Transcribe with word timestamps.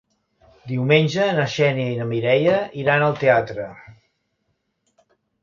Diumenge 0.69 1.27
na 1.39 1.45
Xènia 1.55 1.91
i 1.91 1.99
na 1.99 2.07
Mireia 2.13 2.57
iran 2.85 3.07
al 3.11 3.15
teatre. 3.27 3.69